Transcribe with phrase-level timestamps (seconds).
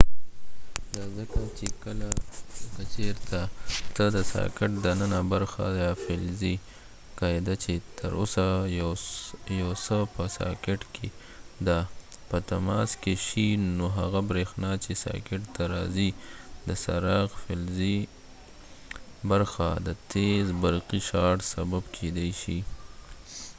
[0.93, 1.91] دا ځکه چې که
[2.93, 3.39] چېرته
[3.95, 6.55] ته د ساکټ دننه برخه یا فلزی
[7.19, 8.45] قاعده چې تر اوسه
[9.59, 11.07] یو څه په ساکټ کې
[11.67, 11.79] ده
[12.29, 16.09] په تماس کې شي نو هغه بریښنا چې ساکټ ته راځي
[16.67, 17.97] د څراغ فلزی
[19.31, 22.59] برخه د تیز برقی شارټ سبب کېدای شي